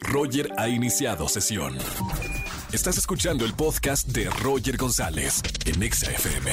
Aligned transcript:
Roger 0.00 0.48
ha 0.58 0.68
iniciado 0.68 1.28
sesión. 1.28 1.74
Estás 2.72 2.98
escuchando 2.98 3.44
el 3.44 3.54
podcast 3.54 4.08
de 4.08 4.28
Roger 4.42 4.76
González 4.76 5.42
en 5.66 5.82
Exa 5.82 6.10
FM. 6.10 6.50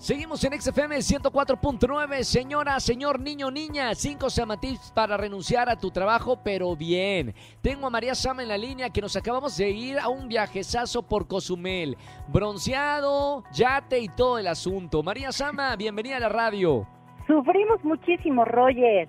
Seguimos 0.00 0.42
en 0.44 0.58
XFM 0.58 0.96
104.9. 0.96 2.22
Señora, 2.22 2.80
señor, 2.80 3.20
niño, 3.20 3.50
niña, 3.50 3.94
cinco 3.94 4.30
samatips 4.30 4.92
para 4.94 5.18
renunciar 5.18 5.68
a 5.68 5.76
tu 5.76 5.90
trabajo, 5.90 6.40
pero 6.42 6.74
bien. 6.74 7.34
Tengo 7.60 7.86
a 7.86 7.90
María 7.90 8.14
Sama 8.14 8.42
en 8.42 8.48
la 8.48 8.56
línea 8.56 8.88
que 8.88 9.02
nos 9.02 9.14
acabamos 9.14 9.58
de 9.58 9.68
ir 9.68 9.98
a 9.98 10.08
un 10.08 10.26
viajezazo 10.26 11.02
por 11.02 11.28
Cozumel. 11.28 11.98
Bronceado, 12.28 13.44
yate 13.52 14.00
y 14.00 14.08
todo 14.08 14.38
el 14.38 14.46
asunto. 14.46 15.02
María 15.02 15.32
Sama, 15.32 15.76
bienvenida 15.76 16.16
a 16.16 16.20
la 16.20 16.28
radio. 16.30 16.88
Sufrimos 17.26 17.84
muchísimo, 17.84 18.46
Roger. 18.46 19.06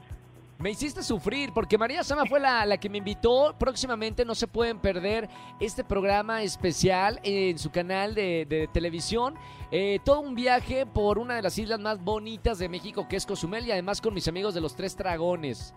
Me 0.62 0.70
hiciste 0.70 1.02
sufrir 1.02 1.52
porque 1.54 1.75
María 1.75 2.04
Sama 2.04 2.25
fue 2.28 2.39
la, 2.39 2.66
la, 2.68 2.78
que 2.78 2.88
me 2.88 3.00
invitó. 3.00 3.55
Próximamente 3.57 4.23
no 4.25 4.36
se 4.36 4.46
pueden 4.46 4.78
perder 4.78 5.28
este 5.60 5.83
programa 5.83 6.43
especial 6.43 7.19
en 7.24 7.57
su 7.57 7.71
canal 7.71 8.14
de, 8.14 8.46
de 8.47 8.68
televisión. 8.68 9.33
Eh, 9.71 10.00
todo 10.05 10.19
un 10.19 10.36
viaje 10.36 10.86
por 10.86 11.18
una 11.18 11.36
de 11.36 11.42
las 11.42 11.57
islas 11.57 11.79
más 11.79 12.04
bonitas 12.04 12.60
de 12.60 12.69
México 12.69 13.07
que 13.07 13.16
es 13.16 13.25
Cozumel 13.25 13.66
y 13.66 13.71
además 13.71 14.02
con 14.02 14.14
mis 14.14 14.28
amigos 14.28 14.54
de 14.54 14.61
los 14.61 14.75
Tres 14.75 14.96
Dragones. 14.96 15.74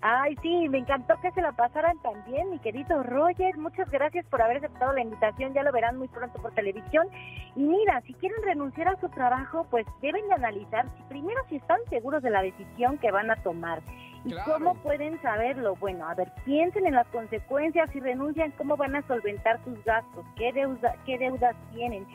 Ay, 0.00 0.36
sí, 0.42 0.68
me 0.68 0.78
encantó 0.78 1.20
que 1.20 1.32
se 1.32 1.42
la 1.42 1.50
pasaran 1.52 1.98
también, 2.02 2.50
mi 2.50 2.58
querido 2.60 3.02
Roger. 3.02 3.56
Muchas 3.58 3.90
gracias 3.90 4.24
por 4.26 4.40
haber 4.40 4.58
aceptado 4.58 4.92
la 4.92 5.00
invitación. 5.00 5.52
Ya 5.54 5.64
lo 5.64 5.72
verán 5.72 5.98
muy 5.98 6.06
pronto 6.08 6.40
por 6.40 6.52
televisión. 6.52 7.08
Y 7.56 7.60
mira, 7.64 8.00
si 8.02 8.14
quieren 8.14 8.40
renunciar 8.44 8.88
a 8.88 9.00
su 9.00 9.08
trabajo, 9.08 9.66
pues 9.70 9.84
deben 10.00 10.26
de 10.28 10.34
analizar 10.34 10.86
si, 10.96 11.02
primero 11.04 11.40
si 11.48 11.56
están 11.56 11.78
seguros 11.90 12.22
de 12.22 12.30
la 12.30 12.42
decisión 12.42 12.98
que 12.98 13.10
van 13.10 13.30
a 13.30 13.36
tomar. 13.42 13.80
¿Y 14.24 14.30
Claro. 14.30 14.54
cómo 14.54 14.74
pueden 14.82 15.20
saberlo? 15.22 15.74
Bueno, 15.76 16.06
a 16.08 16.14
ver, 16.14 16.30
piensen 16.44 16.86
en 16.86 16.94
las 16.94 17.06
consecuencias. 17.08 17.90
Si 17.90 17.98
renuncian, 17.98 18.52
¿cómo 18.52 18.76
van 18.76 18.94
a 18.94 19.02
solventar 19.02 19.58
sus 19.64 19.82
gastos? 19.84 20.24
¿Qué, 20.36 20.52
deuda, 20.52 20.94
qué 21.06 21.18
deudas 21.18 21.56
tienen? 21.72 22.06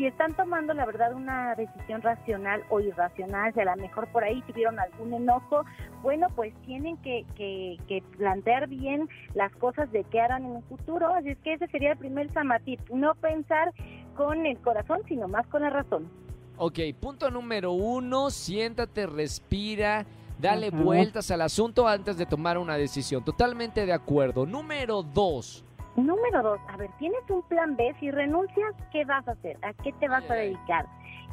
Si 0.00 0.06
están 0.06 0.32
tomando, 0.32 0.72
la 0.72 0.86
verdad, 0.86 1.12
una 1.12 1.54
decisión 1.56 2.00
racional 2.00 2.64
o 2.70 2.80
irracional, 2.80 3.52
si 3.52 3.60
a 3.60 3.66
lo 3.66 3.76
mejor 3.76 4.08
por 4.08 4.24
ahí 4.24 4.40
tuvieron 4.46 4.78
algún 4.80 5.12
enojo, 5.12 5.62
bueno, 6.00 6.28
pues 6.34 6.54
tienen 6.64 6.96
que, 7.02 7.26
que, 7.36 7.76
que 7.86 8.02
plantear 8.16 8.66
bien 8.66 9.10
las 9.34 9.54
cosas 9.56 9.92
de 9.92 10.04
qué 10.04 10.22
harán 10.22 10.46
en 10.46 10.50
un 10.52 10.62
futuro. 10.62 11.06
Así 11.08 11.28
es 11.28 11.38
que 11.40 11.52
ese 11.52 11.66
sería 11.66 11.92
el 11.92 11.98
primer 11.98 12.32
samatip, 12.32 12.80
no 12.88 13.14
pensar 13.16 13.74
con 14.16 14.46
el 14.46 14.58
corazón, 14.60 15.02
sino 15.06 15.28
más 15.28 15.46
con 15.48 15.60
la 15.60 15.68
razón. 15.68 16.10
Ok, 16.56 16.78
punto 16.98 17.30
número 17.30 17.72
uno, 17.72 18.30
siéntate, 18.30 19.06
respira, 19.06 20.06
dale 20.38 20.70
vueltas 20.70 21.30
al 21.30 21.42
asunto 21.42 21.86
antes 21.86 22.16
de 22.16 22.24
tomar 22.24 22.56
una 22.56 22.78
decisión. 22.78 23.22
Totalmente 23.22 23.84
de 23.84 23.92
acuerdo. 23.92 24.46
Número 24.46 25.02
dos. 25.02 25.62
Número 25.96 26.42
dos, 26.42 26.60
a 26.68 26.76
ver, 26.76 26.90
¿tienes 26.98 27.20
un 27.28 27.42
plan 27.42 27.76
B? 27.76 27.94
Si 28.00 28.10
renuncias, 28.10 28.74
¿qué 28.92 29.04
vas 29.04 29.26
a 29.28 29.32
hacer? 29.32 29.58
¿A 29.62 29.72
qué 29.82 29.92
te 29.94 30.08
vas 30.08 30.28
a 30.30 30.34
dedicar? 30.34 30.86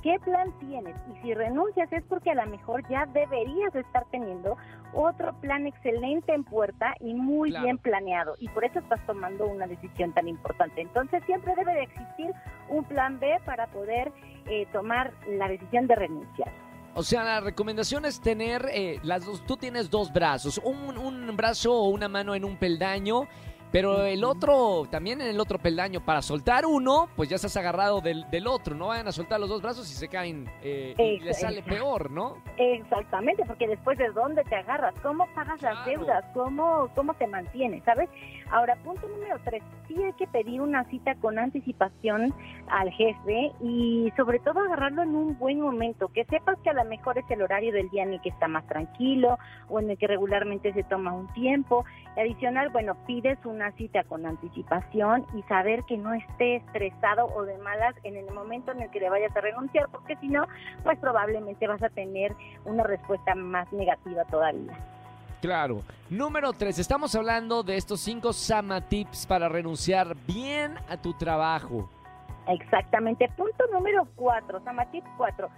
¿Qué 0.03 0.19
plan 0.23 0.52
tienes? 0.59 0.95
Y 1.11 1.22
si 1.22 1.33
renuncias 1.33 1.91
es 1.91 2.03
porque 2.05 2.31
a 2.31 2.36
lo 2.36 2.45
mejor 2.47 2.88
ya 2.89 3.05
deberías 3.08 3.73
estar 3.75 4.05
teniendo 4.11 4.55
otro 4.94 5.33
plan 5.41 5.66
excelente 5.67 6.33
en 6.33 6.44
puerta 6.44 6.94
y 6.99 7.14
muy 7.14 7.49
Claro. 7.49 7.66
bien 7.66 7.77
planeado. 7.77 8.36
Y 8.39 8.47
por 8.49 8.64
eso 8.66 8.80
estás 8.80 8.99
tomando 9.05 9.47
una 9.47 9.67
decisión 9.67 10.14
tan 10.14 10.27
importante. 10.27 10.81
Entonces 10.81 11.23
siempre 11.25 11.53
debe 11.55 11.73
de 11.73 11.83
existir 11.83 12.31
un 12.69 12.83
plan 12.86 13.19
B 13.19 13.38
para 13.45 13.67
poder 13.67 14.11
eh, 14.47 14.67
tomar 14.71 15.14
la 15.30 15.47
decisión 15.47 15.88
de 15.88 15.95
renunciar. 15.95 16.52
O 16.94 17.03
sea, 17.03 17.23
la 17.23 17.42
recomendación 17.42 18.05
es 18.05 18.21
tener 18.21 18.66
eh, 18.71 18.99
las 19.03 19.25
dos. 19.25 19.45
Tú 19.45 19.55
tienes 19.58 19.89
dos 19.89 20.11
brazos, 20.11 20.59
un, 20.64 20.97
un 20.97 21.36
brazo 21.38 21.73
o 21.73 21.89
una 21.89 22.08
mano 22.08 22.33
en 22.33 22.44
un 22.45 22.58
peldaño, 22.58 23.27
pero 23.71 24.05
el 24.05 24.23
otro 24.23 24.85
también 24.89 25.21
en 25.21 25.27
el 25.27 25.39
otro 25.39 25.59
peldaño. 25.59 26.03
Para 26.03 26.21
soltar 26.21 26.65
uno, 26.65 27.09
pues 27.15 27.29
ya 27.29 27.35
estás 27.35 27.55
agarrado 27.57 28.01
del, 28.01 28.29
del 28.29 28.47
otro. 28.47 28.75
No 28.75 28.87
vayan 28.87 29.07
a 29.07 29.11
soltar 29.11 29.39
los 29.39 29.49
dos 29.49 29.61
brazos 29.61 29.89
y 29.91 29.93
se 29.93 30.07
caen 30.07 30.49
eh, 30.61 30.95
y 30.97 31.19
les 31.19 31.39
sale 31.39 31.61
peor, 31.64 32.11
¿no? 32.11 32.37
Exactamente, 32.58 33.43
porque 33.45 33.67
después 33.67 33.97
de 33.97 34.09
dónde 34.09 34.43
te 34.45 34.55
agarras, 34.55 34.93
cómo 35.02 35.27
pagas 35.36 35.61
las 35.61 35.86
deudas, 35.86 36.23
cómo, 36.33 36.89
cómo 36.95 37.14
te 37.15 37.27
mantienes, 37.27 37.83
¿sabes? 37.83 38.09
Ahora, 38.49 38.75
punto 38.77 39.08
número 39.08 39.37
tres, 39.43 39.61
sí 39.87 40.02
hay 40.02 40.13
que 40.13 40.27
pedir 40.27 40.61
una 40.61 40.86
cita 40.86 41.15
con 41.15 41.37
anticipación 41.37 42.33
al 42.69 42.89
jefe 42.92 43.52
y 43.61 44.11
sobre 44.15 44.39
todo 44.39 44.59
agarrarlo 44.61 45.03
en 45.03 45.15
un 45.15 45.37
buen 45.37 45.59
momento, 45.59 46.08
que 46.09 46.23
sepas 46.25 46.58
que 46.63 46.69
a 46.69 46.73
lo 46.73 46.86
mejor 46.86 47.17
es 47.17 47.25
el 47.30 47.42
horario 47.42 47.73
del 47.73 47.89
día 47.89 48.03
en 48.03 48.13
el 48.13 48.21
que 48.21 48.30
está 48.30 48.47
más 48.47 48.65
tranquilo 48.67 49.37
o 49.69 49.80
en 49.80 49.89
el 49.89 49.97
que 49.97 50.08
regularmente 50.08 50.71
se 50.73 50.83
toma 50.83 51.13
un 51.13 51.27
tiempo. 51.33 51.83
Y 52.15 52.21
adicional, 52.21 52.69
bueno, 52.69 52.95
pides 53.05 53.37
una 53.57 53.71
cita 53.71 54.03
con 54.03 54.25
anticipación 54.25 55.25
y 55.33 55.41
saber 55.43 55.83
que 55.83 55.97
no 55.97 56.13
esté 56.13 56.57
estresado 56.57 57.25
o 57.35 57.43
de 57.43 57.57
malas 57.57 57.95
en 58.03 58.15
el 58.15 58.31
momento 58.31 58.71
en 58.71 58.83
el 58.83 58.91
que 58.91 58.99
le 58.99 59.09
vayas 59.09 59.35
a 59.35 59.41
renunciar, 59.41 59.89
porque 59.89 60.15
si 60.17 60.27
no, 60.27 60.45
pues 60.83 60.99
probablemente 60.99 61.67
vas 61.67 61.81
a 61.81 61.89
tener 61.89 62.35
una 62.65 62.83
respuesta 62.83 63.33
más 63.33 63.71
negativa 63.73 64.23
todavía. 64.25 64.73
Claro. 65.41 65.81
Número 66.09 66.53
tres, 66.53 66.77
estamos 66.77 67.15
hablando 67.15 67.63
de 67.63 67.77
estos 67.77 67.99
cinco 68.01 68.31
Sama 68.31 68.81
Tips 68.81 69.25
para 69.25 69.49
renunciar 69.49 70.15
bien 70.27 70.75
a 70.87 70.97
tu 70.97 71.13
trabajo. 71.13 71.89
Exactamente. 72.47 73.29
Punto 73.35 73.65
número 73.73 74.07
cuatro, 74.15 74.61
Samatip 74.63 75.03
cuatro. 75.17 75.49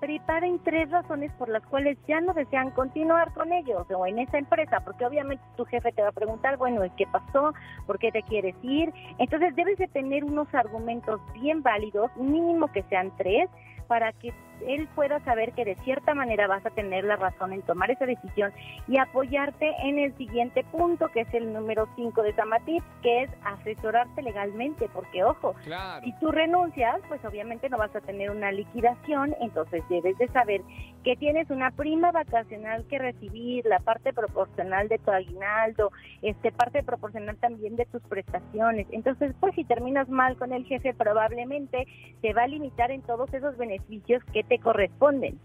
Preparen 0.00 0.58
tres 0.62 0.90
razones 0.90 1.32
por 1.38 1.48
las 1.48 1.62
cuales 1.66 1.96
ya 2.06 2.20
no 2.20 2.34
desean 2.34 2.70
continuar 2.72 3.32
con 3.32 3.50
ellos 3.52 3.86
o 3.90 4.06
en 4.06 4.18
esa 4.18 4.36
empresa, 4.36 4.80
porque 4.80 5.06
obviamente 5.06 5.42
tu 5.56 5.64
jefe 5.64 5.90
te 5.92 6.02
va 6.02 6.08
a 6.08 6.12
preguntar, 6.12 6.58
bueno, 6.58 6.82
¿qué 6.96 7.06
pasó? 7.06 7.54
¿Por 7.86 7.98
qué 7.98 8.12
te 8.12 8.22
quieres 8.22 8.54
ir? 8.62 8.92
Entonces 9.18 9.56
debes 9.56 9.78
de 9.78 9.88
tener 9.88 10.22
unos 10.22 10.54
argumentos 10.54 11.20
bien 11.32 11.62
válidos, 11.62 12.14
mínimo 12.16 12.70
que 12.72 12.82
sean 12.84 13.10
tres, 13.16 13.48
para 13.88 14.12
que 14.12 14.34
él 14.66 14.88
pueda 14.94 15.20
saber 15.20 15.52
que 15.52 15.64
de 15.64 15.76
cierta 15.84 16.14
manera 16.14 16.46
vas 16.46 16.64
a 16.64 16.70
tener 16.70 17.04
la 17.04 17.16
razón 17.16 17.52
en 17.52 17.62
tomar 17.62 17.90
esa 17.90 18.06
decisión 18.06 18.52
y 18.88 18.98
apoyarte 18.98 19.74
en 19.82 19.98
el 19.98 20.16
siguiente 20.16 20.64
punto, 20.64 21.08
que 21.08 21.22
es 21.22 21.34
el 21.34 21.52
número 21.52 21.88
5 21.96 22.22
de 22.22 22.34
Samatip, 22.34 22.82
que 23.02 23.24
es 23.24 23.30
asesorarte 23.44 24.22
legalmente, 24.22 24.88
porque 24.92 25.24
ojo, 25.24 25.54
Claro. 25.64 26.04
si 26.04 26.12
tú 26.20 26.30
renuncias, 26.32 27.00
pues 27.08 27.24
obviamente 27.24 27.68
no 27.68 27.78
vas 27.78 27.94
a 27.94 28.00
tener 28.00 28.30
una 28.30 28.52
liquidación, 28.52 29.34
entonces 29.40 29.82
debes 29.88 30.16
de 30.18 30.28
saber 30.28 30.62
que 31.04 31.16
tienes 31.16 31.48
una 31.50 31.70
prima 31.70 32.10
vacacional 32.10 32.84
que 32.88 32.98
recibir, 32.98 33.64
la 33.66 33.78
parte 33.78 34.12
proporcional 34.12 34.88
de 34.88 34.98
tu 34.98 35.10
aguinaldo, 35.10 35.92
este 36.22 36.50
parte 36.52 36.82
proporcional 36.82 37.36
también 37.36 37.76
de 37.76 37.86
tus 37.86 38.02
prestaciones. 38.02 38.86
Entonces, 38.90 39.32
pues 39.38 39.54
si 39.54 39.64
terminas 39.64 40.08
mal 40.08 40.36
con 40.36 40.52
el 40.52 40.64
jefe, 40.66 40.94
probablemente 40.94 41.86
te 42.22 42.32
va 42.32 42.42
a 42.44 42.48
limitar 42.48 42.90
en 42.90 43.02
todos 43.02 43.32
esos 43.32 43.56
beneficios 43.56 44.22
que 44.32 44.42
te 44.48 44.58
corresponden. 44.58 45.38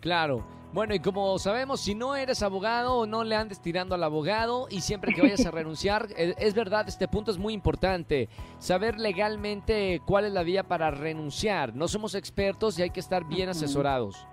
Claro. 0.00 0.44
Bueno, 0.72 0.94
y 0.94 0.98
como 1.00 1.38
sabemos, 1.38 1.80
si 1.80 1.94
no 1.94 2.16
eres 2.16 2.42
abogado, 2.42 3.06
no 3.06 3.24
le 3.24 3.34
andes 3.34 3.62
tirando 3.62 3.94
al 3.94 4.02
abogado 4.04 4.66
y 4.70 4.82
siempre 4.82 5.14
que 5.14 5.22
vayas 5.22 5.46
a 5.46 5.50
renunciar, 5.52 6.08
eh, 6.18 6.34
es 6.38 6.54
verdad, 6.54 6.86
este 6.88 7.08
punto 7.08 7.30
es 7.30 7.38
muy 7.38 7.54
importante. 7.54 8.28
Saber 8.58 8.98
legalmente 8.98 10.02
cuál 10.06 10.26
es 10.26 10.32
la 10.32 10.42
vía 10.42 10.64
para 10.64 10.90
renunciar. 10.90 11.74
No 11.74 11.88
somos 11.88 12.14
expertos 12.14 12.78
y 12.78 12.82
hay 12.82 12.90
que 12.90 13.00
estar 13.00 13.24
bien 13.24 13.48
asesorados. 13.48 14.26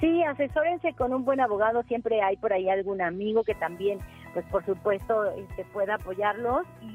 Sí, 0.00 0.22
asesórense 0.24 0.92
con 0.94 1.12
un 1.14 1.24
buen 1.24 1.40
abogado, 1.40 1.82
siempre 1.84 2.20
hay 2.22 2.36
por 2.36 2.52
ahí 2.52 2.68
algún 2.68 3.00
amigo 3.00 3.42
que 3.42 3.54
también, 3.54 3.98
pues 4.34 4.44
por 4.46 4.64
supuesto, 4.66 5.24
este, 5.32 5.64
pueda 5.72 5.94
apoyarlos 5.94 6.66
y, 6.82 6.86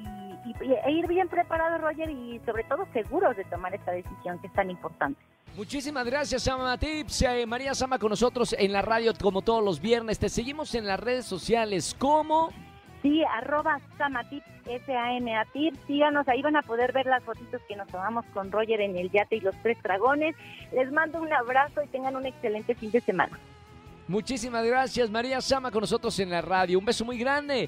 y- 0.50 0.73
e 0.85 0.91
ir 0.91 1.07
bien 1.07 1.28
preparados, 1.28 1.81
Roger, 1.81 2.09
y 2.09 2.39
sobre 2.45 2.63
todo 2.66 2.85
seguros 2.94 3.35
de 3.35 3.44
tomar 3.45 3.73
esta 3.73 3.91
decisión 3.91 4.39
que 4.39 4.47
es 4.47 4.53
tan 4.53 4.69
importante. 4.69 5.19
Muchísimas 5.56 6.06
gracias, 6.06 6.44
Sama 6.44 6.78
Tips. 6.78 7.22
Eh, 7.22 7.46
María 7.46 7.75
Sama 7.75 8.00
con 8.00 8.09
nosotros 8.09 8.56
en 8.58 8.72
la 8.72 8.81
radio 8.81 9.14
como 9.22 9.44
todos 9.44 9.64
los 9.64 9.80
viernes. 9.80 10.18
Te 10.18 10.30
seguimos 10.30 10.74
en 10.74 10.88
las 10.88 11.00
redes 11.00 11.25
sociales 11.25 11.96
como... 11.97 12.50
Sí, 13.03 13.22
arroba 13.25 13.81
Samatip, 13.97 14.44
S-A-M-A-Tip, 14.66 15.75
síganos, 15.88 16.25
ahí 16.30 16.42
van 16.42 16.56
a 16.56 16.62
poder 16.62 16.94
ver 16.94 17.06
las 17.06 17.22
fotitos 17.22 17.62
que 17.68 17.75
nos 17.75 17.86
tomamos 17.89 18.25
con 18.33 18.50
Roger 18.50 18.80
en 18.80 18.95
el 18.95 19.12
yate 19.12 19.36
y 19.36 19.39
los 19.42 19.54
tres 19.62 19.77
dragones. 19.83 20.38
Les 20.72 20.89
mando 20.89 21.22
un 21.22 21.31
abrazo 21.33 21.83
y 21.83 21.88
tengan 21.89 22.16
un 22.16 22.25
excelente 22.25 22.75
fin 22.75 22.92
de 22.92 23.01
semana. 23.01 23.38
Muchísimas 24.07 24.66
gracias, 24.66 25.10
María 25.10 25.42
Sama 25.42 25.69
con 25.69 25.81
nosotros 25.81 26.18
en 26.19 26.30
la 26.30 26.42
radio. 26.42 26.80
Un 26.80 26.86
beso 26.86 27.04
muy 27.04 27.18
grande. 27.18 27.68